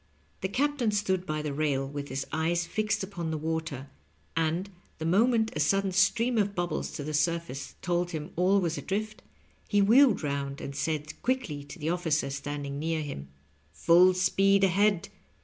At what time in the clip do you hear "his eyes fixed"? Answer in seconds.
2.07-3.03